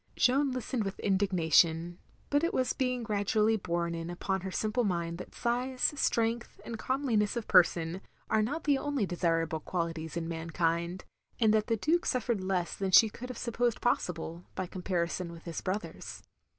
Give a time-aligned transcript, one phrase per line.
[0.15, 1.99] Jeanne listened with indignation;
[2.31, 6.79] but it was being gradually borne in upon her simple mind that size, strength, and
[6.79, 11.05] comeliness of person, are not the only desirable qualities in mankind;
[11.39, 15.43] and that the Duke suffered less than she could have supposed possible, by comparison with
[15.43, 16.23] his brothers.